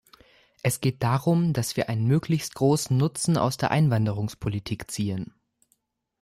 [0.63, 5.35] Es geht darum, dass wir einen möglichst großen Nutzen aus der Einwanderungspolitik ziehen.